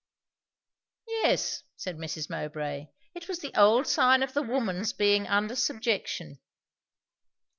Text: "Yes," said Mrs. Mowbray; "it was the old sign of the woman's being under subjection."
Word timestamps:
"Yes," 1.07 1.61
said 1.75 1.97
Mrs. 1.97 2.27
Mowbray; 2.27 2.87
"it 3.13 3.27
was 3.27 3.37
the 3.37 3.53
old 3.53 3.85
sign 3.85 4.23
of 4.23 4.33
the 4.33 4.41
woman's 4.41 4.93
being 4.93 5.27
under 5.27 5.55
subjection." 5.55 6.39